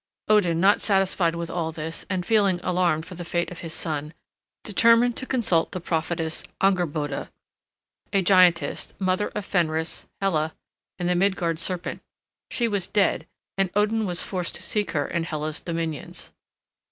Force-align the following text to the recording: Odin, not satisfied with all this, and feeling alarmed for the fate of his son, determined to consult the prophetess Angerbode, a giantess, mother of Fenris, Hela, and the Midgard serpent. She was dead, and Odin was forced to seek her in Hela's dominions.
Odin, 0.27 0.59
not 0.59 0.81
satisfied 0.81 1.35
with 1.35 1.51
all 1.51 1.71
this, 1.71 2.07
and 2.09 2.25
feeling 2.25 2.59
alarmed 2.63 3.05
for 3.05 3.13
the 3.13 3.23
fate 3.23 3.51
of 3.51 3.59
his 3.59 3.71
son, 3.71 4.15
determined 4.63 5.15
to 5.15 5.27
consult 5.27 5.73
the 5.73 5.79
prophetess 5.79 6.43
Angerbode, 6.59 7.29
a 8.11 8.21
giantess, 8.23 8.95
mother 8.97 9.27
of 9.35 9.45
Fenris, 9.45 10.07
Hela, 10.19 10.55
and 10.97 11.07
the 11.07 11.13
Midgard 11.13 11.59
serpent. 11.59 12.01
She 12.49 12.67
was 12.67 12.87
dead, 12.87 13.27
and 13.59 13.69
Odin 13.75 14.07
was 14.07 14.23
forced 14.23 14.55
to 14.55 14.63
seek 14.63 14.89
her 14.93 15.05
in 15.07 15.23
Hela's 15.23 15.61
dominions. 15.61 16.33